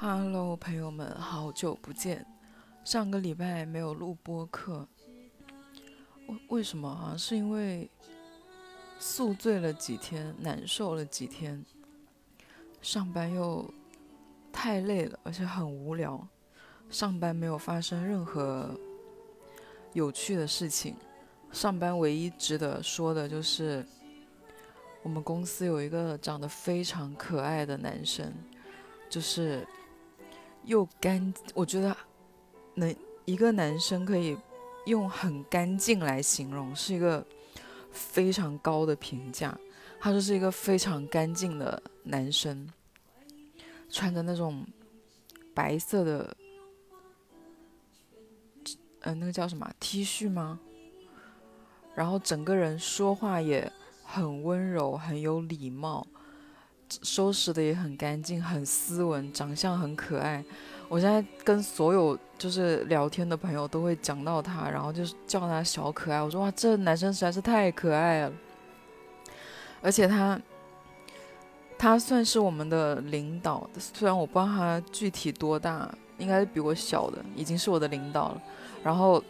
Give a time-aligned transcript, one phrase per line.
[0.00, 2.24] Hello，朋友们，好久不见。
[2.84, 4.86] 上个礼拜没有录播课，
[6.28, 7.16] 为为什么啊？
[7.18, 7.90] 是因为
[9.00, 11.66] 宿醉了几天，难受了几天，
[12.80, 13.74] 上班又
[14.52, 16.24] 太累了，而且很无聊。
[16.88, 18.72] 上班没有发生任何
[19.94, 20.94] 有趣的事情，
[21.50, 23.84] 上班唯一值得说的就是
[25.02, 28.32] 我们公司有一个长得非常可爱的男生，
[29.10, 29.66] 就是。
[30.68, 31.96] 又干，我觉得
[32.74, 34.36] 能一个男生可以
[34.84, 37.26] 用很干净来形容，是一个
[37.90, 39.58] 非常高的评价。
[39.98, 42.68] 他就是一个非常干净的男生，
[43.88, 44.64] 穿着那种
[45.54, 46.36] 白色的，
[49.00, 50.60] 嗯，那个叫什么 T 恤吗？
[51.94, 53.72] 然后整个人说话也
[54.04, 56.06] 很温柔，很有礼貌。
[57.02, 60.44] 收拾的也很干净，很斯文，长相很可爱。
[60.88, 66.22] 我现在跟所有就是聊天的朋友都会讲到他，然后就是叫他小可爱。
[66.22, 68.32] 我说哇，这男生实在是太可爱了。
[69.82, 70.40] 而且他，
[71.76, 78.42] 他算是我们的领导，虽然我不知道他具体多大，应该是比我小的，已经是我的领导了。
[78.82, 79.22] 然后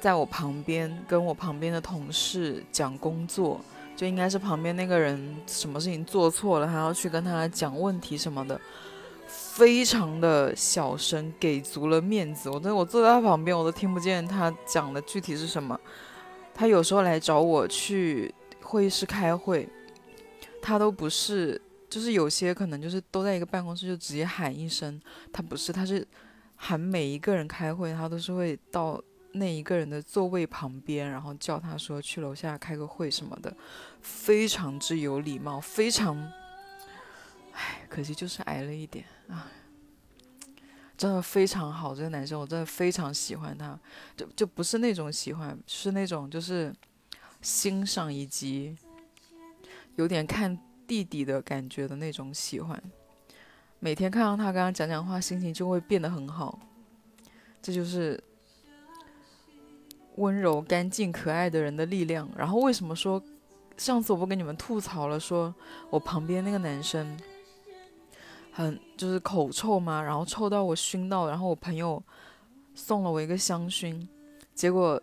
[0.00, 3.60] 在我旁边跟我旁边的同事讲工作。
[4.02, 8.60] 就应该是旁边那个人什么事情做错了，还要去跟他讲问题什么的，
[9.28, 12.50] 非常的小声，给足了面子。
[12.50, 15.78] 我真我坐在他旁边，我都听不见他讲的具体是什么。
[16.52, 19.68] 他有时候来找我去会议室开会，
[20.60, 25.00] 他都不是，就是有些可能就是都在一个办公室就直接喊一声，
[25.32, 26.04] 他不是，他是
[26.56, 29.00] 喊每一个人开会，他都是会到。
[29.34, 33.56] 那一个人的座位旁边，然后叫他说去楼下开个会什么的，
[34.02, 36.16] 非常之有礼貌，非常，
[37.52, 39.50] 唉，可惜就是矮了一点啊，
[40.98, 43.78] 真的非常好，这个男生我真的非常喜欢他，
[44.14, 46.74] 就就不是那种喜欢，是那种就是
[47.40, 48.76] 欣赏以及
[49.96, 52.82] 有点看弟弟的感觉的那种喜欢，
[53.78, 56.58] 每天看到他跟他讲讲话，心情就会变得很好，
[57.62, 58.22] 这就是。
[60.16, 62.28] 温柔、干净、可爱的人的力量。
[62.36, 63.22] 然后为什么说
[63.76, 65.54] 上次我不跟你们吐槽了，说
[65.90, 67.18] 我旁边那个男生
[68.52, 70.02] 很就是口臭吗？
[70.02, 72.02] 然后臭到我熏到，然后我朋友
[72.74, 74.06] 送了我一个香薰，
[74.54, 75.00] 结果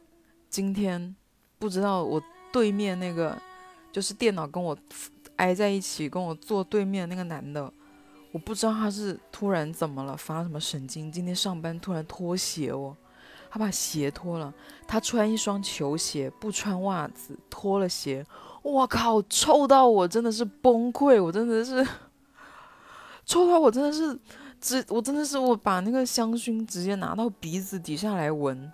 [0.50, 1.16] 今天
[1.58, 2.22] 不知道我
[2.54, 3.36] 对面那个
[3.92, 4.78] 就是电脑跟我
[5.38, 7.72] 挨在一起跟我坐对面那个男的，
[8.32, 11.12] 我不知道他是突然怎么了，发什么神经？
[11.12, 12.96] 今天上班突然脱鞋哦。
[13.50, 14.54] 他把鞋脱了，
[14.88, 18.26] 他穿一双球鞋，不穿袜子，脱了鞋，
[18.62, 21.86] 我靠，臭到我真的是崩溃，我真的是
[23.26, 24.18] 臭到我真的是，
[24.62, 28.72] 直我真的是我把那个香薰直接拿到鼻子底下来闻，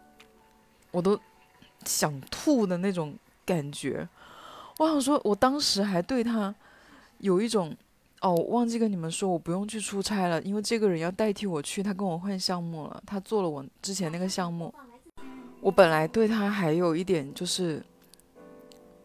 [0.91, 1.19] 我都
[1.85, 3.15] 想吐的那种
[3.45, 4.07] 感觉。
[4.77, 6.53] 我想说，我当时还对他
[7.19, 7.75] 有一种。
[8.25, 14.73] 哦，忘记跟你们说，我不用去出差了，因为这个人要代替我去，他跟我换项目了，他做了我之前那个项目。
[15.61, 17.85] 我本来对他还有一点就是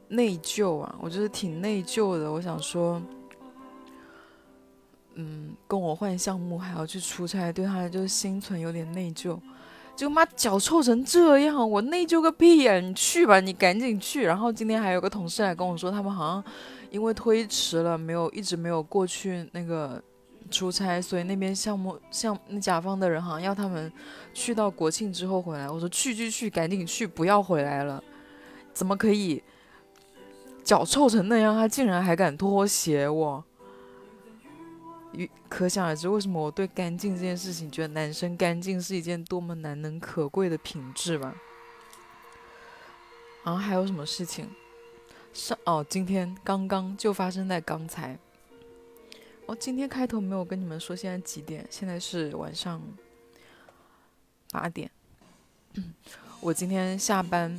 [0.08, 2.32] 内疚啊，我就是挺内疚的。
[2.32, 3.02] 我想说，
[5.16, 9.38] 嗯，跟我换项目还要去出差，对他就是心存有点内疚。
[9.94, 12.80] 就妈脚臭成这样，我内疚个屁呀！
[12.80, 14.24] 你去吧，你赶紧去。
[14.24, 16.44] 然后今天还有个同事来跟我说，他们好像。
[16.90, 20.02] 因为推迟了，没有一直没有过去那个
[20.50, 23.92] 出差，所以那边项目项那甲方的人好像要他们
[24.34, 25.70] 去到国庆之后回来。
[25.70, 28.02] 我说去去去，赶紧去，不要回来了。
[28.72, 29.42] 怎么可以
[30.64, 31.54] 脚臭成那样？
[31.54, 33.08] 他竟然还敢脱鞋！
[33.08, 33.44] 我，
[35.48, 41.34] 可想而知为什么我对干净这件事情觉得男生干净是一件多么难能可贵的品质吧。
[43.44, 44.48] 然后还有什么事情？
[45.32, 48.18] 上哦，今天刚刚就发生在刚才。
[49.46, 52.80] 我今天开头没有跟你们说现在几点，现在是晚上
[54.50, 54.90] 八点。
[56.40, 57.58] 我今天下班，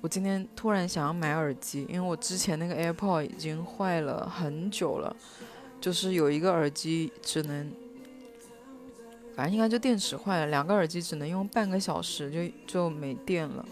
[0.00, 5.14] 我今天突然想要买耳机，因为我之前那个 AirPod 已经坏了很久了，
[5.80, 7.72] 就是有一个耳机只能，
[9.36, 13.64] 反正应该就电池坏了，两个耳机只能用半个小时就就没电了。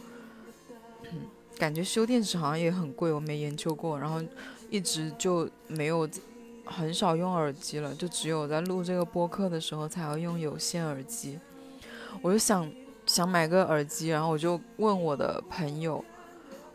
[1.61, 4.19] 感觉修电池好像也很贵，我没研究过，然后
[4.71, 6.09] 一直就没有
[6.65, 11.39] 很少用耳机了，就只有在录这个播客的时候才要用有线耳机。
[12.23, 12.73] 我就想
[13.05, 16.03] 想买个耳机，然后我就问我的朋友，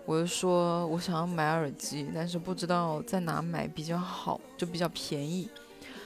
[0.05, 5.49] 我就说我想要买耳机，但是不知道在哪买比较好，就比较便宜。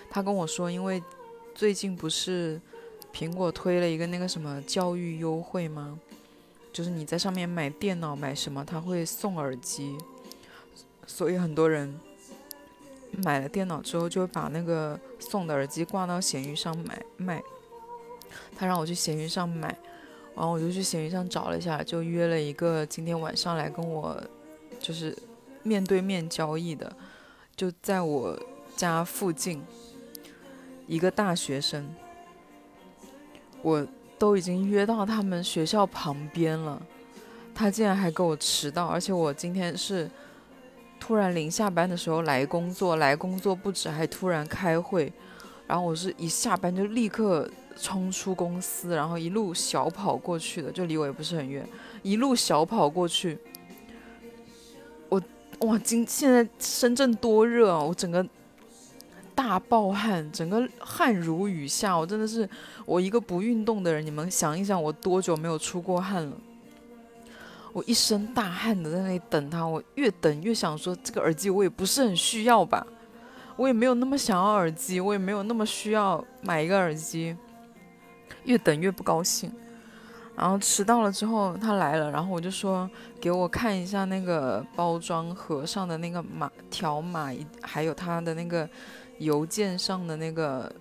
[0.10, 1.04] 他跟我说，因为
[1.54, 2.62] 最近不是
[3.14, 6.00] 苹果推了一个那个什么教育优惠吗？
[6.80, 9.98] 就是你在上面买电脑买什么，他会送耳机，
[11.06, 12.00] 所以很多人
[13.22, 17.44] 买了电脑之后就会把那个送的耳机挂到闲鱼上买卖。
[18.56, 19.78] 他让我去闲鱼上买，
[20.34, 24.18] 然后我就去闲鱼上找了一下，就约了一个今天晚上来跟我
[24.80, 25.14] 就是
[25.64, 26.96] 面对面交易的，
[27.58, 28.42] 就在我
[28.78, 29.62] 家附近
[30.88, 31.94] 一个大学生，
[33.62, 33.86] 我。
[34.20, 36.80] 都已经约到他们学校旁边了，
[37.56, 40.12] 他竟然还给我迟到，而且我今天是
[41.00, 45.12] 突然临下班的时候来工作，来工作不止，还突然开会，
[45.66, 51.66] 然后我是一下班就立刻冲出公司，然后一路小跑过去的，就离我也不是很远，
[52.04, 53.40] 一路小跑过去。
[55.08, 55.22] 我
[55.62, 58.24] 哇，今现在深圳多热啊，我整个。
[59.40, 62.48] 大暴汗，整个汗如雨下，我真的是
[62.86, 66.34] 我一个不运动的人，你们想一想，我多久没有出过汗了？
[67.72, 72.86] 我一身大汗的在那里等他，我越等越想说，这个耳机我也不是很需要吧，
[73.56, 77.34] 我也没有那么想要耳机，我也没有那么需要买一个耳机，
[78.44, 79.50] 越等越不高兴。
[80.36, 82.90] 然后迟到了之后，他来了，然后我就说
[83.22, 87.32] 给我看一下那个包装盒上的那个码条码，
[87.62, 88.70] 还有他的那个。
[89.20, 90.74] 邮件上的那个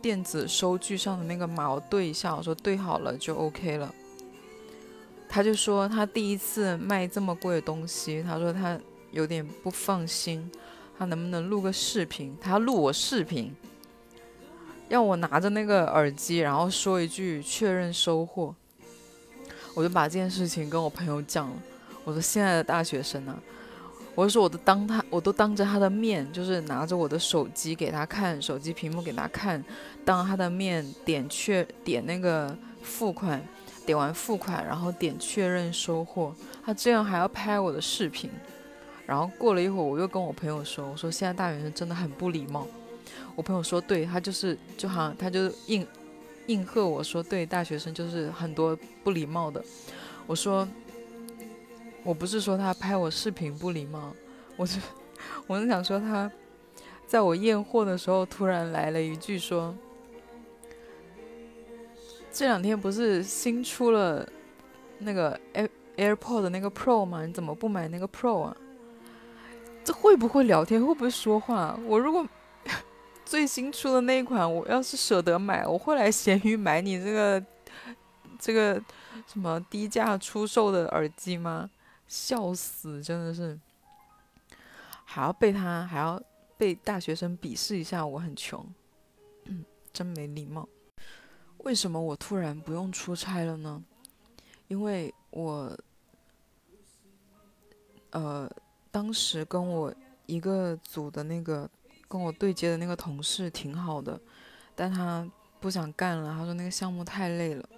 [0.00, 3.92] 电子收据上的那个码，我对一下，我说对好了就 OK 了。
[5.28, 8.78] 他就说他第一次卖这么贵的东西，他说他
[9.10, 10.50] 有点不放心，
[10.98, 12.36] 他能不能录个视频？
[12.40, 13.54] 他录我视频，
[14.88, 18.54] 让我拿着那个耳机，然后说一句确认收货。
[19.74, 21.56] 我就把这件事情跟我朋友讲了，
[22.02, 23.40] 我说现在的大学生啊。
[24.16, 29.64] 我就说，我都当他，我都当着他的面，就是拿着我的手机给他看，手机屏幕给他看，
[30.04, 33.40] 当他的面点确点那个付款，
[33.86, 36.34] 点完付款，然后点确认收货，
[36.64, 38.28] 他这样还要拍我的视频。
[39.06, 42.66] 然后过了一会儿，我又跟我朋友说，我说现在大学生真的很不礼貌。
[43.36, 45.86] 我朋友说，对他就是就好像他就应
[46.46, 49.64] 应和我说，对大学生就是很多不礼貌的。
[50.26, 50.68] 我说。
[52.02, 54.14] 我不是说他拍我视频不礼貌，
[54.56, 54.80] 我是
[55.46, 56.30] 我是想说他，
[57.06, 59.74] 在我验货的时候突然来了一句说，
[62.32, 64.26] 这两天不是新出了
[64.98, 67.26] 那个 Air AirPod 的那个 Pro 吗？
[67.26, 68.56] 你怎么不买那个 Pro 啊？
[69.84, 70.84] 这会不会聊天？
[70.84, 71.78] 会不会说话？
[71.86, 72.26] 我如果
[73.26, 77.44] 最新出的那一款，我要是舍得买，我会来闲鱼买你这个
[78.38, 78.82] 这个
[79.26, 81.68] 什么低价出售的耳机吗？
[82.10, 83.56] 笑死，真的是，
[85.04, 86.20] 还要被他，还要
[86.58, 88.66] 被大学生鄙视一下，我很穷，
[89.92, 90.68] 真没礼貌。
[91.58, 93.80] 为什么我突然不用出差了呢？
[94.66, 95.78] 因为我，
[98.10, 98.50] 呃，
[98.90, 99.94] 当时跟我
[100.26, 101.70] 一个组的那个
[102.08, 104.20] 跟我对接的那个同事挺好的，
[104.74, 105.24] 但他
[105.60, 107.68] 不想干了，他说那个项目太累了，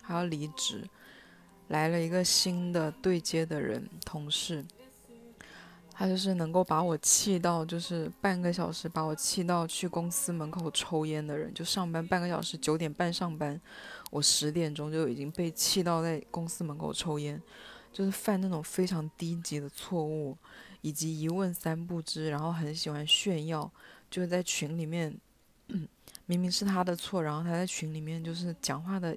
[0.00, 0.88] 还要离职。
[1.70, 4.64] 来了一个新的对接的人，同事，
[5.92, 13.60] 他就是能够把我气到，就是半个小时把我气到去公司门口抽烟的人，就上班半个小时，九点半上班，
[14.10, 17.40] 我十点钟就已经被气到在公司门口抽烟，
[17.92, 20.36] 就是犯那种非常低级的错误，
[20.80, 23.70] 以及一问三不知，然后很喜欢炫耀，
[24.10, 25.16] 就是在群里面，
[26.26, 29.16] 明明是他的错，然后他在群里面就是讲话的。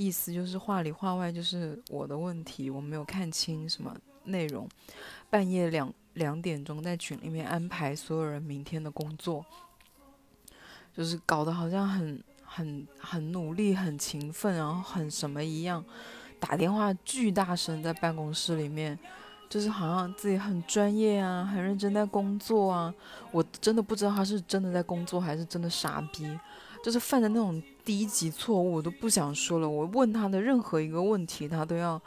[0.00, 4.66] 意思就是话里话外就是我的问题，我没有看清什么内容。
[5.28, 9.44] 半夜两两点钟在群里面安排所有人明天的工作，
[10.96, 15.84] 就是搞得好像很很很努力、很勤奋，然后很什么一样。
[16.38, 18.98] 打电话巨大声在办公室里面，
[19.50, 22.94] 就是好像自己很专业啊，很认真在工作啊。
[23.32, 26.40] 我真的不知道他是真的在工作还是真的傻逼。
[26.82, 29.68] 就是犯的那种低级错误，我都不想说了。
[29.68, 32.00] 我问他的任何一个问题，他都要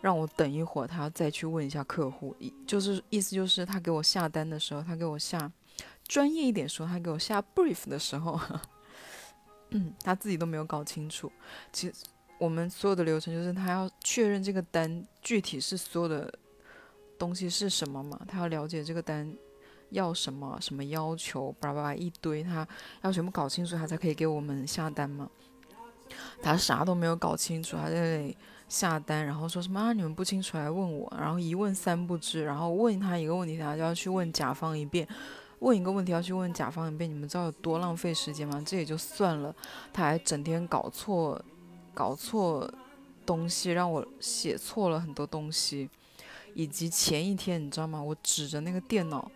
[0.00, 2.34] 让我等一会儿，他再去问一下客户。
[2.66, 5.50] 就是意思就是他给我下单的时候，他给我下
[6.06, 8.40] 专业一点说，他给我下 brief 的时候，
[9.70, 11.32] 嗯，他自己都没有搞清楚。
[11.72, 11.94] 其实
[12.38, 16.32] 我们所有的流程就是他要确认这个单具体是所有的
[17.18, 19.34] 东西是什么嘛，他要了解这个单。
[19.94, 22.66] 要什么什么要求，巴拉巴拉一堆，他
[23.02, 25.30] 要全部搞清楚，他才可以给我们下单嘛。
[26.42, 28.36] 他啥都没有搞清楚，他在那里
[28.68, 35.08] 下单，然后说什么你们不清楚来问我，然后一问三不知，然后问他一个问题，他就要去问甲方一遍。
[35.60, 38.62] 问一个问题要去问甲方一遍，你们知道有多浪费时间吗？
[38.66, 39.54] 这也就算了，
[39.94, 41.42] 他还整天搞错，
[41.94, 42.70] 搞错
[43.24, 45.88] 东西，让我写错了很多东西，
[46.52, 48.02] 以及前一天你知道吗？
[48.02, 49.30] 我指着那个电脑，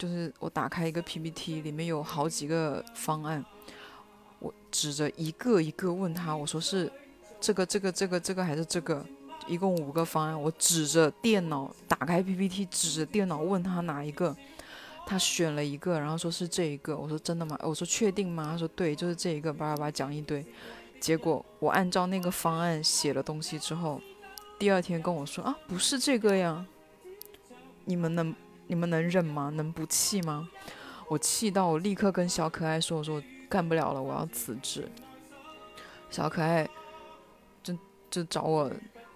[0.00, 3.44] 就是我打开一个 PPT，里面有好几个方案，
[4.38, 6.90] 我指着一个一个问他，我说是
[7.38, 9.04] 这个这个这个这个还是这个？
[9.46, 14.34] 一共五个方案，我指着电脑打开 PPT，指着电脑问他哪一个。
[15.06, 16.96] 他选了一个，然后说是这一个。
[16.96, 17.58] 我说真的吗？
[17.62, 18.48] 我说确定吗？
[18.52, 19.52] 他说对，就是这一个。
[19.52, 20.44] 叭叭叭讲一堆。
[21.00, 24.00] 结果我按照那个方案写了东西之后，
[24.56, 26.64] 第二天跟我说啊，不是这个呀。
[27.86, 28.32] 你们能
[28.70, 29.50] 你们能忍吗？
[29.56, 30.48] 能不气吗？
[31.08, 34.88] 我气到我立刻跟小可爱说，我说我干不了了，我要辞职。
[36.08, 36.68] 小可爱
[37.64, 37.76] 就
[38.08, 38.70] 就找我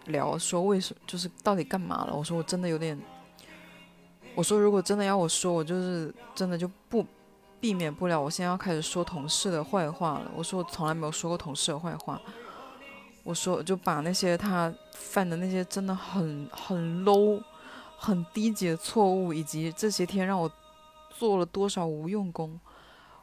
[0.07, 2.13] 聊，说为什么就是到底干嘛了？
[2.13, 3.01] 我说我真的有点。
[4.35, 7.07] 我说，如果真的要我说，我就是真的就不
[7.61, 8.21] 避免不了。
[8.21, 10.33] 我现在要开始说同事的坏话了。
[10.35, 12.21] 我说我从来没有说过同事的坏话。
[13.23, 17.41] 我说就把那些他犯的那些真的很很 low、
[18.05, 20.51] 很低级的错误，以及这些天让我
[21.09, 22.61] 做了多少无用功。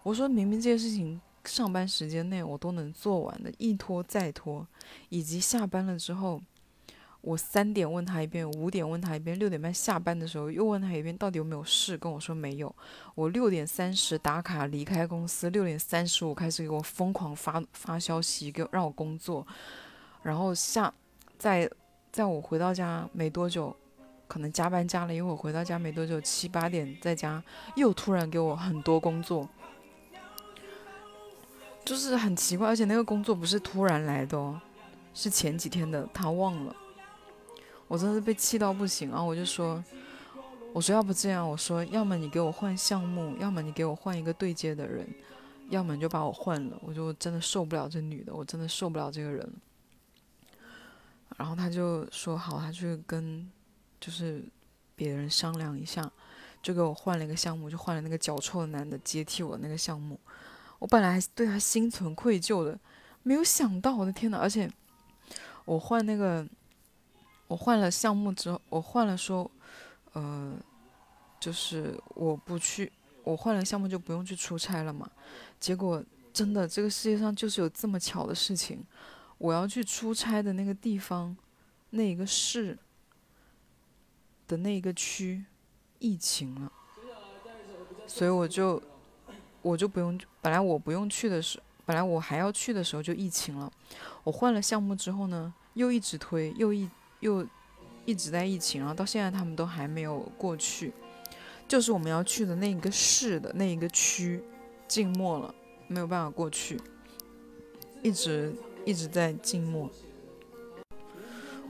[0.02, 4.66] 我说明明这些事情上班时间内我都能做完的，一拖再拖，
[5.10, 6.42] 以及下班了之后。
[7.24, 11.96] 我三点问他一遍，五点问他一遍，六点半下班的时候又问他一遍，到底有没有事？
[11.96, 12.76] 跟我说没有。
[13.14, 19.46] 我六点三十打卡离开公司，六点三十五开始给我疯狂发发消息，给让我工作。
[20.24, 20.92] 然后下，
[21.38, 21.70] 在
[22.12, 23.76] 在我回到家没多久，
[24.32, 27.44] 可能加班加了一会儿，回到家没多久，七八点在家
[27.76, 29.46] 又突然给我很多工作，
[31.84, 34.58] 就是很奇怪，而且那个工作不是突然来的哦，
[35.14, 36.74] 是前几天的，他忘了。
[37.90, 39.22] 我真的是被气到不行啊！
[39.22, 39.84] 我就说，
[40.72, 45.06] 我说要不这样，我说要么你给我换项目，要么你给我换一个对接的人，
[45.68, 46.80] 要么你就把我换了。
[46.80, 49.54] 我就真的受不了这女的，我真的受不了这个人。
[51.36, 53.46] 然后他就说好，他去跟
[54.02, 54.44] 就是
[54.98, 56.12] 别人商量一下，
[56.62, 60.20] 就给我换了一个项目，就换了那个脚臭的男的接替我那个项目。
[60.80, 62.78] 我本来还对他心存愧疚的，
[63.24, 64.38] 没有想到，我的天呐！
[64.38, 64.70] 而且
[65.64, 66.46] 我换那个。
[67.48, 69.52] 我换了项目之后，我换了说，
[70.14, 70.56] 呃，
[71.38, 72.90] 就是我不去，
[73.26, 75.12] 我换了项目就不用去出差了嘛。
[75.60, 78.82] 结果真的，这个世界上就是有这么巧的事情，
[79.38, 81.36] 我要去出差的那个地方，
[81.90, 82.80] 那一个市
[84.52, 85.44] 的那一个区
[86.00, 86.72] 疫情了，
[88.06, 88.82] 所以我就
[89.62, 93.72] 我就不用，本来我不用去的时，本来我还要去的时候就疫情了。
[94.26, 96.90] 我换了项目之后呢，又一直推，又一。
[97.22, 97.46] 又
[98.04, 100.92] 一直在疫情，然后到现在他们都还没有过去，
[101.68, 104.42] 就是我们要去的那一个市的那一个区
[104.88, 105.54] 静默了，
[105.88, 106.82] 没有办法过去，
[108.02, 108.56] 一直
[108.88, 109.88] 一直在静默。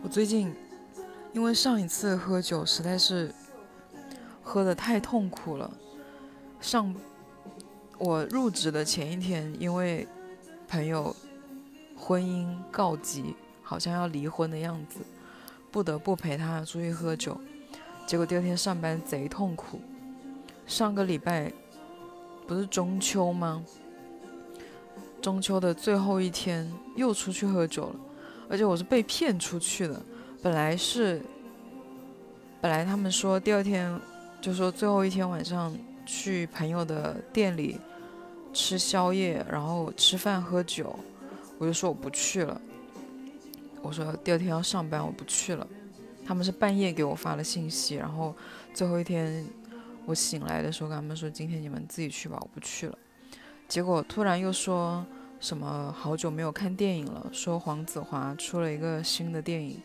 [0.01, 0.55] 我最近
[1.33, 3.33] 因为上一次喝酒实在是
[4.43, 5.71] 喝的太痛苦了，
[6.59, 6.93] 上
[7.97, 10.07] 我入职的前一天，因为
[10.67, 11.15] 朋友
[11.95, 14.99] 婚姻告急，好像要离婚的样子。
[15.71, 17.39] 不得不陪他出去喝酒，
[18.05, 19.79] 结果第二天上班贼痛苦。
[20.67, 21.49] 上个礼拜
[22.45, 23.63] 不是中秋吗？
[25.21, 27.95] 中秋的最后一天又出去喝酒了，
[28.49, 30.01] 而且我是被骗出去的。
[30.43, 31.21] 本来是，
[32.59, 33.95] 本来他们说第二天
[34.41, 35.71] 就说最后一天晚上
[36.03, 37.79] 去朋友的店里
[38.51, 40.97] 吃宵夜，然后吃饭喝酒，
[41.59, 42.59] 我就说我不去了。
[43.83, 45.67] 我说第二天要上班，我不去了。
[46.25, 48.35] 他们是半夜给我发了信息，然后
[48.73, 49.45] 最后一天
[50.07, 52.97] 我醒来的时候跟他们说：“今天你们自己去吧，我不去了。”
[53.69, 55.05] 结果突然又说
[55.39, 59.79] 什么好久没有看电影了，说黄子华出了一个新的电影，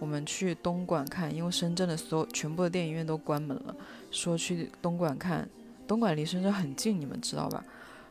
[0.00, 3.74] 我们去东莞看，因为深圳的所有全部的电影院都关门了，
[4.10, 5.48] 说去东莞看。
[5.86, 7.64] 东莞离深圳很近，你们知道吧？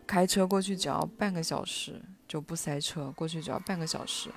[0.05, 4.29] 开车过去只要半个小时，就不塞车，过去只要半个小时。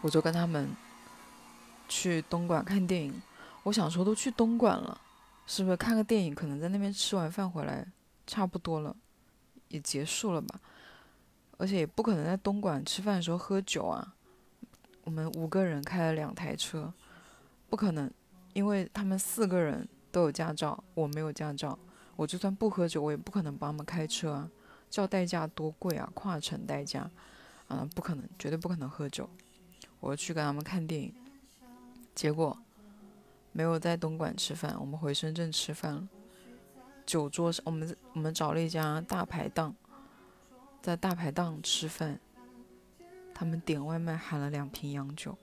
[0.00, 0.68] 我就跟他们
[1.88, 3.22] 去东莞看电影，
[3.64, 5.00] 我想说都去东莞了，
[5.46, 7.86] 是不是看个电影，可能在那边吃完饭回来
[8.26, 8.96] 差不多了，
[9.68, 10.60] 也结束了吧？
[11.58, 14.14] 而且也不可能在东莞吃饭的时候喝酒啊。
[15.10, 16.94] 我们五个人开了两台车，
[17.68, 18.08] 不可能，
[18.52, 21.76] 因为他们四个人都有驾照，我没有驾照，
[22.14, 24.48] 我就算不喝酒，我也不可能帮他们开车啊，
[24.88, 27.10] 叫代驾多贵啊，跨城代驾，
[27.66, 29.28] 啊，不可能，绝对不可能喝酒。
[29.98, 31.12] 我去跟他们看电影，
[32.14, 32.56] 结果
[33.50, 36.08] 没有在东莞吃饭，我们回深圳吃饭了。
[37.04, 39.74] 酒桌上，我们我们找了一家大排档，
[40.80, 42.20] 在大排档吃饭，
[43.40, 45.34] 他们点外卖喊了两瓶洋酒，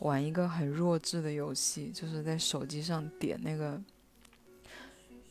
[0.00, 3.80] 玩一个很弱智的游戏，就是在手机上点那个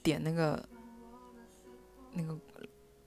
[0.02, 0.66] 点那个
[2.14, 2.34] 那个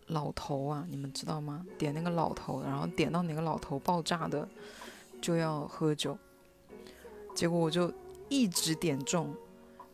[0.08, 1.64] 老头啊，你们知道吗？
[1.78, 4.46] 点那个老头，然后点到哪个老头爆炸的
[5.22, 6.18] 就要喝酒，
[7.34, 7.90] 结果我就
[8.28, 9.34] 一直点中。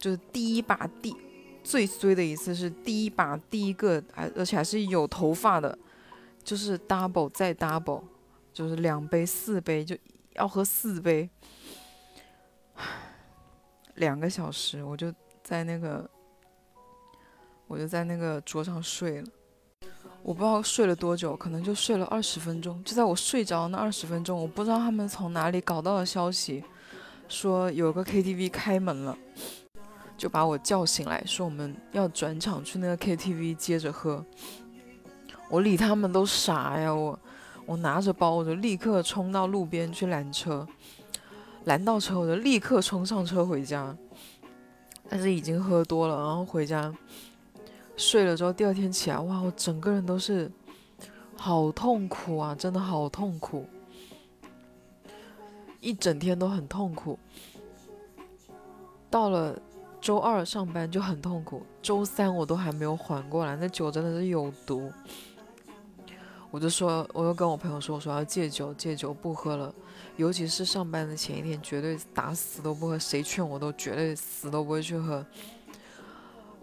[0.00, 1.16] 就是第一把第
[1.62, 5.78] 最衰的一次是第一把第一个，还而且还是有头发的，
[6.42, 8.02] 就是 double 再 double，
[8.52, 9.96] 就是两杯四杯就
[10.34, 11.28] 要喝四杯，
[13.94, 16.08] 两个小时我就在那个
[17.66, 19.28] 我就在那个桌上睡了，
[20.22, 22.82] 我不知道睡了多久，可能就睡了二十分钟。
[22.84, 26.62] 就在我睡着那二十分钟，我不知道他们从哪里搞到的消息，
[27.28, 29.16] 说有个 KTV 开门了。
[30.14, 34.24] 就把我叫醒来说我们要转场去那个 KTV 接着喝，
[35.48, 37.18] 我理他们都傻呀，我
[37.66, 40.66] 我拿着包我就立刻冲到路边去拦车，
[41.64, 43.96] 拦到车我就立刻冲上车回家，
[45.08, 46.94] 但是已经喝多了，然后回家
[47.96, 50.50] 睡了之后第二天起来哇我整个人都是
[51.36, 53.66] 好痛苦啊，真的好痛苦，
[55.80, 57.18] 一整天都很痛苦，
[59.10, 59.58] 到了。
[60.02, 64.92] 周二上班就很痛苦，周三我都还没有缓过来，那酒真的是有毒。
[66.52, 69.74] 我就说，我又跟我朋友说，我说要戒酒，戒酒不喝了，
[70.18, 75.24] 尤其是上班的前一天，绝对打死都不喝，谁劝我都绝对死都不会去喝。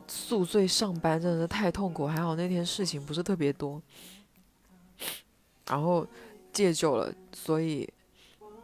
[0.08, 3.82] 宿醉上班真的是太痛苦，还好那天事情不是特别多，
[5.68, 6.06] 然后
[6.54, 7.92] 戒酒了，所以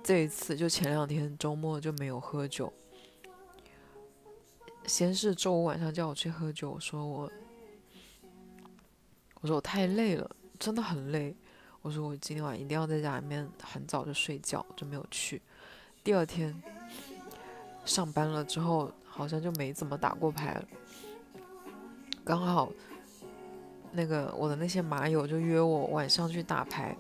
[0.03, 2.72] 这一次就前两天周末就没有喝酒。
[4.86, 7.32] 先是周五晚上叫我去喝酒，我说我，
[9.41, 10.29] 我说我太累了，
[10.60, 11.36] 真的很累。
[11.82, 15.41] 我说我今天晚上一定要在家里面很早就睡觉，就没有去。
[16.04, 16.56] 第二天
[17.86, 20.65] 上班了之后，好像就没怎么打过牌了。
[22.24, 22.72] 刚好
[23.91, 26.98] 那个我的那些麻友就约我晚上去打牌，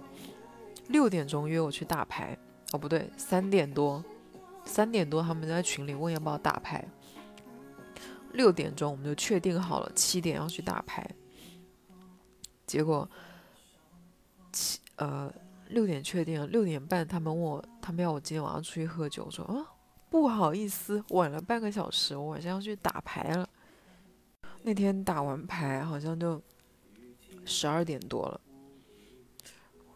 [0.89, 2.37] 六点钟约我去打牌。
[2.71, 4.03] 哦，不对，三点多，
[4.65, 6.83] 三点多他们在群里问要不要打牌。
[8.33, 11.09] 六点钟我们就确定好了，七点要去打牌。
[12.67, 13.09] 结果
[14.97, 15.31] 呃
[15.69, 19.73] 六点确定，六点半他们问我，他们要我今天晚上出去喝酒，我说啊
[20.09, 23.49] 不好意思，晚了半个小时，我晚上要去打牌了。
[24.63, 26.41] 那天打完牌好像就
[27.43, 28.39] 十二点多了，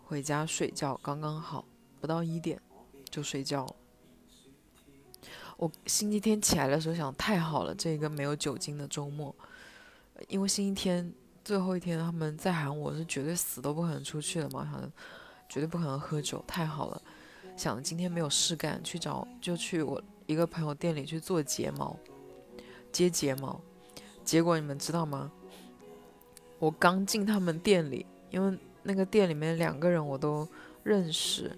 [0.04, 1.66] 回家睡觉刚刚好，
[2.02, 2.62] 不到一点
[3.10, 3.66] 就睡觉。
[5.58, 9.36] 我星期天起来的时候想，太好了，这个没有酒精的周末，
[10.28, 14.92] 因为星期天最后一天他们在喊我是绝对死都不可能出去的嘛，想
[15.48, 17.02] 绝对不可能喝酒，太好了，
[17.58, 21.98] 想今天没有事干，去找就去我一个朋友店里去做睫毛，
[22.92, 23.60] 接睫毛，
[24.24, 25.32] 结果你们知道吗？
[26.60, 30.48] 我刚进他们店里，因为那个店里面两个人我都
[30.84, 31.58] 认识。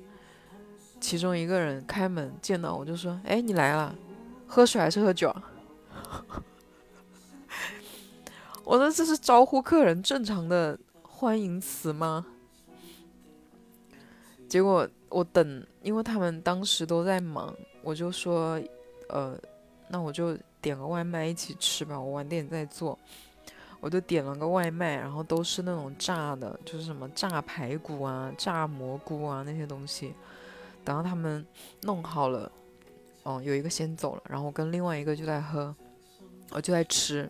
[1.00, 3.96] 其中一个人开门见到我就说：“哎，你来了，
[4.48, 5.36] 喝水还是喝酒？”
[8.64, 12.26] 我说：“这是招呼客人正常的欢迎词吗？”
[14.48, 18.62] 结果我等，因为他们当时都在忙，我就说
[19.10, 19.38] ：“呃，
[19.90, 22.98] 那我就点个外卖一起吃吧，我晚点再做。”
[23.82, 30.14] 我就点了个外卖，然后都是那种炸的，就是什么炸排骨啊、炸蘑菇啊那些东西。
[30.86, 31.44] 等到他们
[31.82, 32.52] 弄好了，
[33.24, 35.76] 哦，有一个先走了，然后我跟另外一个就在喝，
[36.52, 37.28] 我就在吃，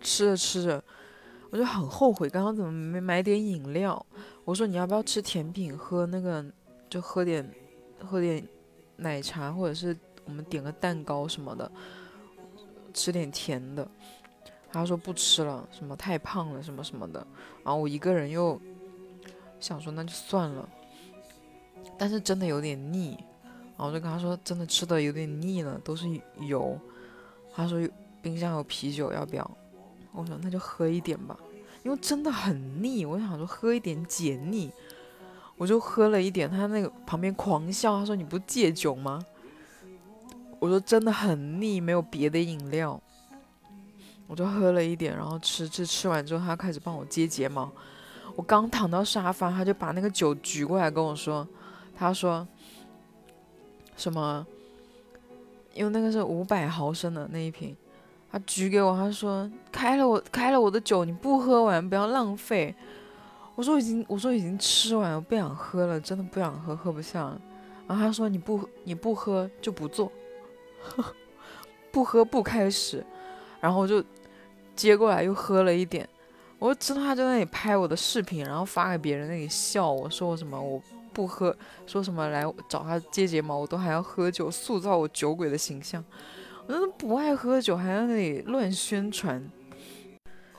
[0.00, 0.82] 吃着吃着，
[1.50, 4.04] 我就很后悔，刚刚怎么没买点饮料？
[4.44, 6.44] 我说你要不要吃甜品，喝那个
[6.88, 7.48] 就喝点
[8.00, 8.46] 喝点
[8.96, 11.70] 奶茶，或者是我们点个蛋糕什么的，
[12.92, 13.86] 吃点甜的。
[14.70, 17.26] 他说不吃了，什么太胖了，什么什么的。
[17.64, 18.60] 然后我一个人又
[19.58, 20.68] 想说那就算了。
[21.96, 26.06] 但是真的有点腻，然后我就跟他说，真的吃的有点腻了，都是
[26.40, 26.78] 油。
[27.52, 27.80] 他说
[28.20, 29.58] 冰箱有啤酒，要不要？
[30.12, 31.38] 我说那就喝一点吧，
[31.82, 33.04] 因为真的很腻。
[33.04, 34.70] 我想说喝一点解腻，
[35.56, 36.50] 我就喝了一点。
[36.50, 39.24] 他那个旁边狂笑，他说你不戒酒吗？
[40.58, 43.00] 我说真的很腻，没有别的饮料。
[44.26, 47.70] 我就喝了一点，然后吃吃吃完之后，他开始帮我接睫毛。
[48.36, 51.46] 我刚躺到沙发，他就把那个酒举过来跟我说。
[51.96, 52.46] 他说
[53.96, 54.46] ：“什么？
[55.74, 57.76] 因为那个是五百毫升的那一瓶，
[58.30, 62.74] 他举给我，他说开了我开了我的酒，你不喝完不要浪费。
[63.54, 67.36] 我说已经我说已经吃完，我不想喝了，真的不想喝，喝不下。
[67.86, 70.12] 然后他说你不你不喝就不做，
[71.90, 73.04] 不喝不开始。
[73.60, 74.04] 然后我就
[74.76, 76.08] 接过来又喝了一点。
[76.58, 80.80] 我知道他在那里拍我的视频，然后发给别人那里笑我说我什么我
[81.12, 86.04] 不喝，说什么来找他接睫毛我都还要喝酒，塑造我酒鬼的形象。
[86.68, 89.42] 我真的不爱喝酒，还在那里乱宣传。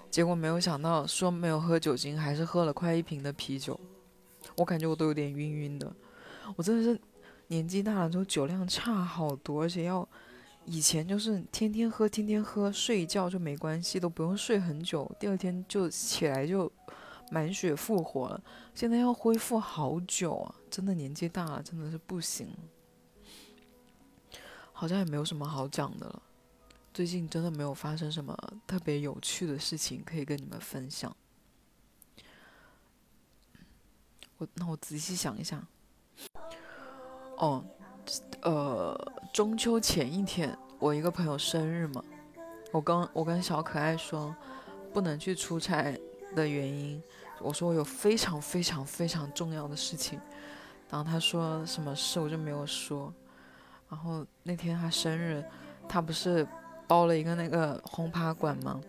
[0.10, 3.80] 结果没有想到说没有喝酒精，还是喝了快一瓶的啤酒。
[4.58, 5.93] 我感觉我都有点晕晕的。
[6.56, 7.00] 我真的是
[7.45, 10.08] 年纪大了之后酒量差好多，而且要。
[10.65, 16.72] 以前就是天天喝，天天喝，睡一觉就没关系，都不用睡很久，第二天就起来就
[17.32, 18.39] 满血复活了。
[18.76, 22.48] 现在要恢复好久啊，真的年纪大了，真的是不行。
[24.80, 26.22] 好像也没有什么好讲的了，
[26.94, 28.34] 最近真的没有发生什么
[28.65, 31.13] 特别有趣的事情可以跟你们分享。
[34.38, 35.62] 我那我仔细想一想，
[37.36, 37.65] 哦。
[38.42, 38.98] 呃，
[39.34, 42.02] 中秋前一天，我一个朋友生日嘛，
[42.72, 44.34] 我刚我跟小可爱说
[44.94, 46.00] 不能去出差
[46.34, 47.04] 的原因，
[47.42, 50.20] 我说我有非常非常非常重要的事情，
[50.89, 53.13] 然后他说什么事我就没有说，
[53.89, 55.43] 然后那天他生日，
[55.88, 56.47] 他不是
[56.88, 58.80] 包了一个那个轰趴馆吗？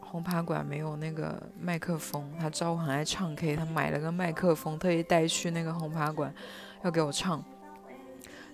[0.00, 6.32] 轰趴馆没有那个麦克风，他知道我很爱唱 K，他买了个麦克风，特意带去那个轰趴馆，
[6.82, 7.42] 要给我唱。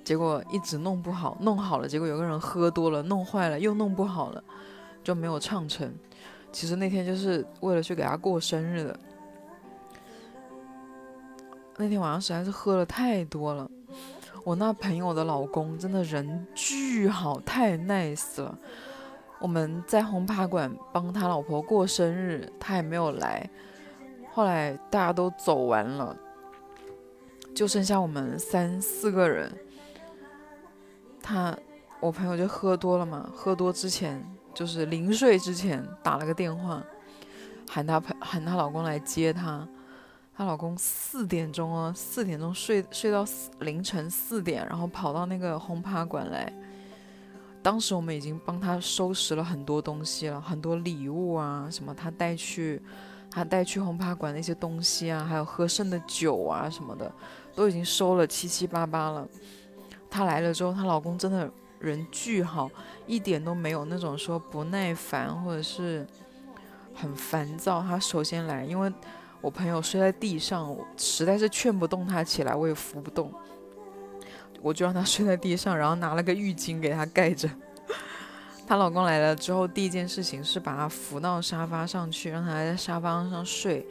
[0.03, 4.43] 结果一直弄不好，弄好了，结果有个人喝多了，弄坏了，又弄不好了，
[5.05, 5.93] 就没有唱成。
[6.51, 8.99] 其实那天就是为了去给他过生日的。
[11.77, 13.71] 那天晚上实在是喝了太多了。
[14.45, 18.59] 我那朋友的老公真的人巨好，太 nice 了。
[19.39, 23.49] 我们在轰趴馆帮他老婆过生日，他也没有来。
[24.33, 26.17] 后来大家都走完了，
[27.55, 29.53] 就剩下我们三四个人。
[31.23, 31.57] 他，
[32.01, 36.83] 我朋友就喝多了嘛，喝多之前就是临睡之前打了个电话，
[37.69, 39.69] 喊他喊她老公来接她，
[40.43, 43.25] 她老公四点钟哦，四点钟睡睡到
[43.61, 46.53] 凌晨四点，然后跑到那个轰趴馆来。
[47.63, 52.83] 当时我们已经帮他收拾了很多东西了，很多礼物啊，什么他带去
[53.31, 57.13] 他带去轰趴馆那些东西啊，还有喝剩的酒啊什么的，
[57.55, 59.29] 都已经收了七七八八了。
[60.11, 62.69] 她来了之后，她老公真的人巨好，
[63.07, 66.05] 一点都没有那种说不耐烦或者是
[66.93, 67.81] 很烦躁。
[67.81, 68.93] 他首先来，因为
[69.43, 73.31] 我朋友睡在地上，我实在是劝不动他起来，我也扶不动，
[74.63, 77.51] 我就让他 睡在地上，然后拿了个浴巾给他盖着。
[78.67, 83.87] 她老公来了之后，第一件事情是把他扶到沙发上去，让他在沙发上睡。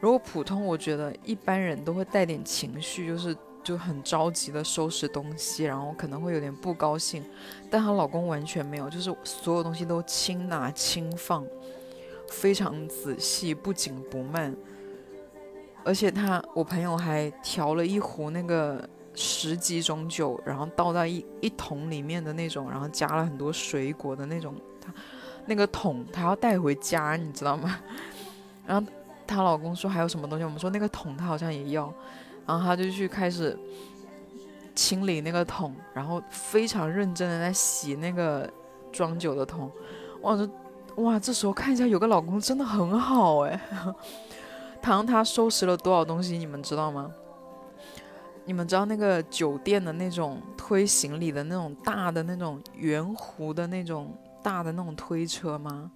[0.00, 3.36] 如果普通，我觉得一般人都会带点情绪，就是。
[3.64, 7.24] 就很着急的收拾东西，然后可能会有点不高兴，
[7.70, 11.46] 但她老公完全没有，就是所有东西都轻拿轻放，
[12.32, 14.56] 非常仔细，不紧不慢。
[15.84, 24.54] 而且他，我朋友还调了一壶那个十几种酒，然后倒在一一桶里面的那种，然后加了很多水果的那种。
[24.80, 24.92] 她
[25.44, 27.78] 那个桶她要带回家，你知道吗？
[28.66, 28.90] 然后
[29.26, 31.92] 她老公说还有什么东西，我们说那个桶他好像也要。
[32.46, 33.56] 然后他就去开始
[34.74, 38.50] 清理那个桶，然后非常认真的在洗那个
[38.90, 39.70] 装酒的桶。
[40.22, 40.48] 哇，这
[40.96, 43.60] 哇，这时候看一下有个老公真的很好哎。
[44.82, 47.10] 他他收拾了多少东西，你们知道吗？
[48.44, 55.90] 你们知道那个酒店的那种推行李的那种大的那种圆弧的那种大的那种推车吗？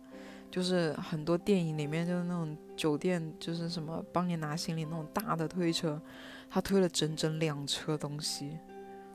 [0.50, 6.00] 就是很多电影里面就是那种酒店就是什么帮你拿行李那种大的推车。
[6.48, 8.56] 他推了整整两车东西，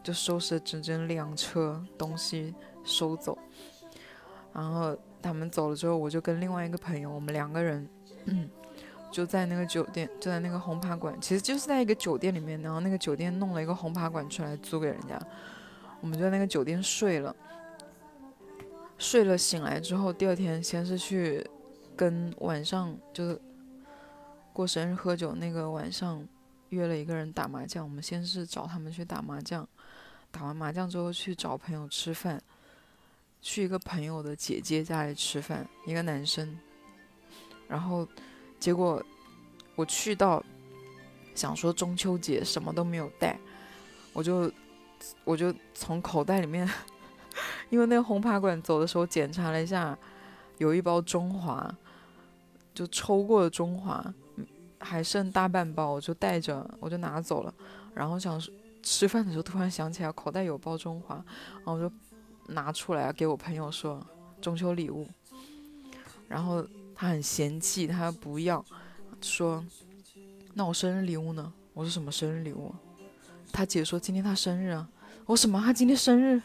[0.03, 3.37] 就收拾了整整两车东西收走。
[4.51, 7.87] 然后他们走了之后，我就跟另外一个朋友，我们两个人
[8.25, 8.49] 嗯
[9.11, 12.61] 就在那个酒店，就在那个轰趴馆，其实就是在一个酒店里面。
[12.61, 15.21] 然后那个酒店弄了一个轰趴馆出来租给人家，
[15.99, 17.35] 我们就在那个酒店睡了。
[18.97, 21.45] 睡了醒来之后，第二天先是去
[21.95, 23.39] 跟晚上就是
[24.53, 26.27] 过生日喝酒那个晚上。
[26.69, 29.67] 约了一个人打麻将，我们先是找他们去打麻将，
[30.31, 32.41] 打完麻将之后去找朋友吃饭，
[33.41, 36.57] 去一个朋友的姐姐家里吃饭，一个男生。
[37.67, 38.07] 然后
[38.59, 39.03] 结果
[39.75, 40.43] 我去到，
[41.33, 43.39] 想说中秋节什么都没有带，
[44.13, 44.51] 我就
[45.23, 46.69] 我就从口袋里面
[47.69, 49.97] 因为那个轰趴馆走的时候检查了一下，
[50.57, 51.73] 有一包中华，
[52.73, 54.13] 就抽过的中华，
[54.79, 57.53] 还剩大半包，我就带着，我就拿走了。
[57.93, 58.39] 然后想
[58.83, 61.15] 吃饭的时候突然想起来口袋有包中华，
[61.55, 61.91] 然后我就
[62.51, 64.05] 拿出来给我朋友说
[64.41, 65.07] 中秋礼物。
[66.27, 68.63] 然后他很嫌弃，他不要，
[69.21, 69.63] 说
[70.53, 71.51] 那我生日礼物呢？
[71.73, 72.73] 我说什么生日礼物？
[73.51, 74.87] 他姐说今天他生日啊。
[75.25, 75.61] 我什么？
[75.61, 76.41] 他今天生日？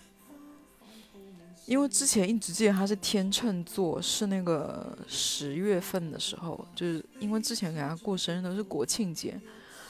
[1.66, 9.40] 因为之前一直记得他是天秤座，是那个十月份的时候，就是因为之前给他过生日都是国庆节，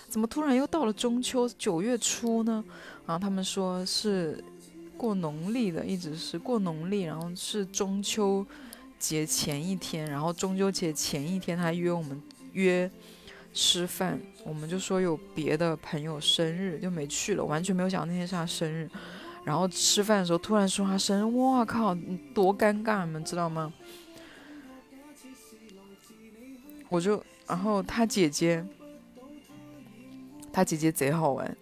[0.09, 2.65] 怎么突然又到了中秋九月初呢？
[3.07, 4.43] 然后他们说是
[4.97, 8.45] 过农历的，一直是过农历，然后是中秋
[8.99, 12.21] 节前一天，然后中秋节前一天他约我们
[12.53, 12.91] 约
[13.53, 18.91] 吃饭，我们就说有别的朋友生日就没去了，完全没有想到那天是他生日。
[19.45, 21.95] 然后吃饭的时候突然说他生日，哇靠，
[22.35, 23.73] 多尴尬，你们知道吗？
[26.89, 28.65] 我就，然后他姐姐，
[30.53, 31.57] 他姐姐贼好玩，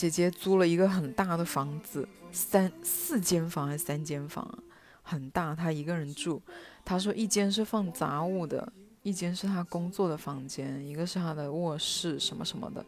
[0.00, 4.58] 姐姐租了一个很大的房子，三四间房还是三间房，
[5.02, 6.40] 很大，她一个人住。
[6.86, 12.82] 她说一间是放杂物的，一间是她工作的房间，一个是她的卧室什么什么的。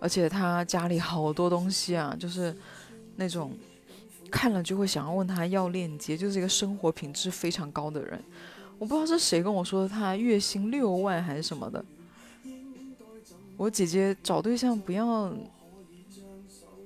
[0.00, 2.52] 而且她家里好多东西啊，就是
[3.14, 3.56] 那种
[4.28, 8.20] 看了就会想要问她要链接，就是一个生活品质非常高的人。
[8.80, 11.84] 我不知道是谁跟我说的，他月薪六万还是什么的。
[13.56, 15.32] 我姐姐找对象不要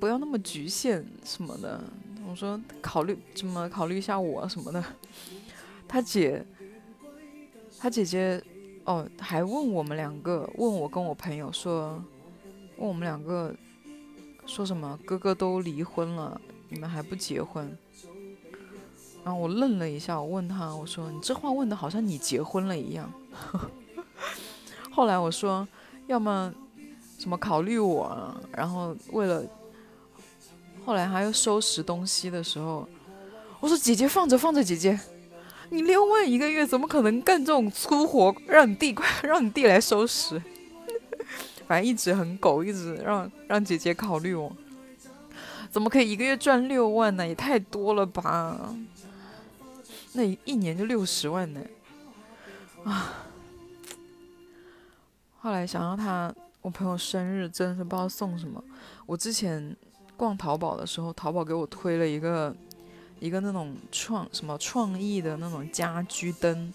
[0.02, 1.80] 不要那么局限什么的。
[2.28, 4.84] 我说考虑怎么考虑一下我什么的。
[5.86, 6.44] 他姐
[7.78, 8.42] 他姐姐
[8.82, 12.02] 哦还问我们两个，问我跟我朋友说。
[12.78, 13.54] 问我们两个
[14.44, 14.98] 说什么？
[15.04, 17.78] 哥哥都离婚了，你们还不结婚？
[19.22, 23.08] 然后我愣了一下，我问他，我说：“你这话问的好像你结婚了一样。
[24.90, 25.68] ”后来我说
[26.08, 26.52] ：“要么
[27.18, 29.44] 什么考虑我？”然后为了
[30.84, 32.88] 后来他又收拾东西的时候，
[33.60, 34.98] 我说：“姐姐放着放着，姐姐，
[35.70, 38.34] 你六万一个月，怎么可能干这种粗活？
[38.46, 40.42] 让你弟快让你弟来收拾。
[41.68, 44.50] ”反正一直很狗，一直让让姐姐考虑我，
[45.70, 47.26] 怎么可以一个月赚六万呢？
[47.26, 48.74] 也太多了吧！
[50.14, 51.60] 那一年就六十万呢，
[52.84, 53.24] 啊！
[55.40, 58.62] 后来想到他，我朋友生日真的是不知道送什么。
[59.06, 59.74] 我之前
[60.22, 62.54] 逛淘宝的时候，淘宝给我推了一个
[63.18, 66.72] 一个那种创什么创意的那种家居灯，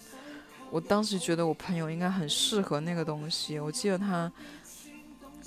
[0.70, 3.58] 我当时觉得我朋友应该很适合那个东西。
[3.58, 4.30] 我记得他。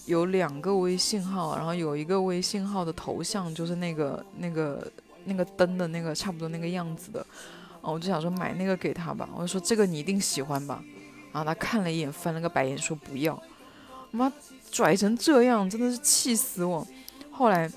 [0.08, 4.92] 有两个微信号，然后有一个微信号的头像就是那个那个
[5.26, 7.24] 那个灯的那个差不多那个样子的，
[7.82, 10.84] 哦，我就想说买那个给他吧，我就说这个你一定喜欢吧，
[11.32, 13.40] 然后他看了一眼，翻了个白眼说不要，
[14.10, 14.30] 妈
[14.72, 16.86] 拽成这样，真的是气死我。
[17.30, 17.72] 后来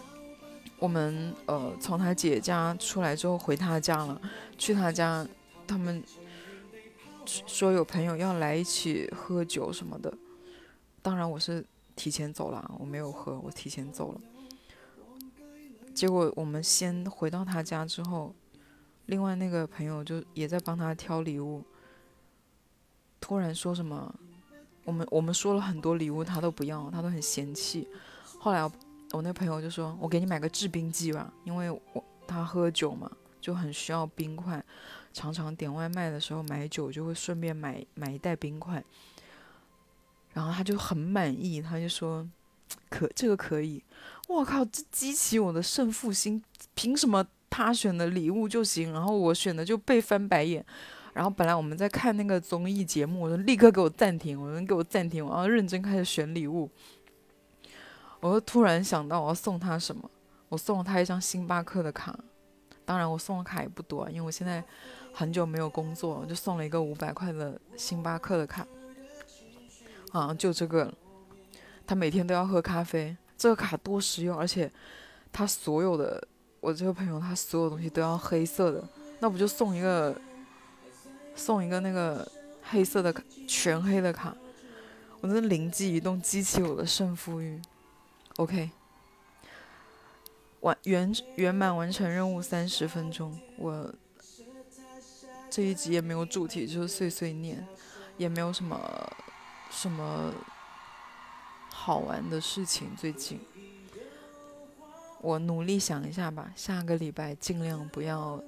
[0.78, 4.20] 我们呃从他姐家出来之后回他家了，
[4.58, 5.26] 去他家，
[5.66, 6.02] 他们
[7.24, 10.12] 说有朋友要来一起喝酒什么的，
[11.02, 11.64] 当然我是。
[11.96, 14.20] 提前走了，我没有喝，我提前走了。
[15.94, 18.34] 结果我们先回到他家之后，
[19.06, 21.62] 另外那个朋友就也在帮他挑礼物。
[23.20, 24.12] 突然说什么，
[24.82, 27.86] 我们我们说了很多礼物，他都不要，他都很嫌弃。
[28.40, 28.68] 后来
[29.14, 34.62] 我那朋友就说：“我给你买个制冰机吧，因为我他喝酒嘛，就很需要冰块，
[35.12, 38.82] 常常点外卖的时候买酒就会顺便买买一袋冰块。”
[40.34, 42.28] 然后他就很满意，他就说
[42.90, 43.80] ：“可这个可以。”
[44.26, 46.42] 我靠，这激起我的胜负心。
[46.74, 50.64] 凭什么他选的礼物就行，然后我选的就被翻白眼？
[51.12, 56.68] 然后本来我们在看那个综艺节目，我说立刻给我暂停，我说给我暂停，我要认真开始选礼物。
[58.24, 60.10] 我又突然想到我要送他什么，
[60.48, 62.18] 我送了他一张星巴克的卡。
[62.82, 64.64] 当然我送的卡也不多，因为我现在
[65.12, 68.66] 很久没有工作，我就送了一个五百块的星巴克的卡。
[70.10, 70.90] 好像就这个，
[71.86, 73.14] 他每天都要喝咖啡。
[73.36, 74.72] 这个卡多实用，而且
[75.30, 76.26] 他所有的，
[76.60, 78.82] 我这个朋友他所有东西都要黑色的，
[79.18, 80.18] 那不就送一个，
[81.36, 82.26] 送一个那个
[82.62, 83.14] 黑色的，
[83.46, 84.34] 全黑的卡。
[85.20, 87.60] 我真的灵机一动，激起我的胜负欲。
[88.36, 88.70] OK，
[90.60, 93.38] 完圆圆满完成任务三十分钟。
[93.56, 93.94] 我
[95.50, 97.66] 这一集也没有主题，就是碎碎念，
[98.16, 99.16] 也没有什么。
[99.70, 100.32] 什么
[101.68, 102.94] 好玩的事情？
[102.96, 103.40] 最近
[105.20, 108.40] 我努力想一下吧，下个礼拜尽量不要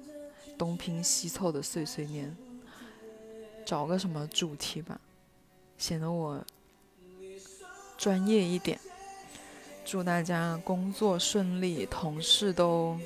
[0.57, 2.33] 东拼西凑的碎碎念，
[3.65, 5.01] 找个什么主题吧，
[5.77, 6.41] 显得我
[7.97, 8.79] 专业一点。
[9.89, 12.99] 祝大家工作顺利，同事都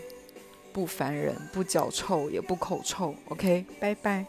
[0.74, 3.14] 不烦人，不脚臭也不口臭。
[3.30, 4.26] OK，拜拜。